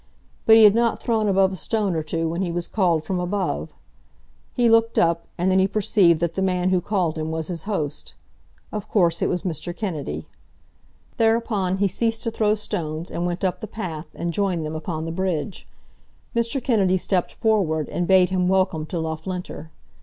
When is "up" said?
4.97-5.27, 13.43-13.61